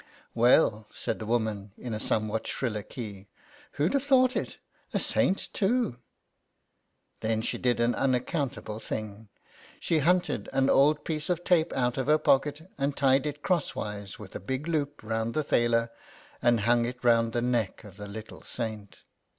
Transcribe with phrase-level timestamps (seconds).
[0.33, 3.27] "Well," said the woman, in a somewhat shriller key,
[3.73, 4.57] "who'd have thought it!
[4.95, 5.97] A saint, too!"
[7.21, 9.29] Then she did an unaccountable thing.
[9.79, 14.17] She hunted an old piece of tape out of her pocket, and tied it crosswise,
[14.17, 15.91] with a big loop, round the thaler,
[16.41, 19.03] and hung it round the neck of the little Saint.